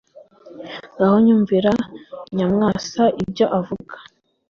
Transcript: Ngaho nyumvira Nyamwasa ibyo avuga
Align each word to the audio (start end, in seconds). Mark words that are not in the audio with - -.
Ngaho 0.93 1.17
nyumvira 1.25 1.71
Nyamwasa 2.35 3.03
ibyo 3.23 3.45
avuga 3.59 3.95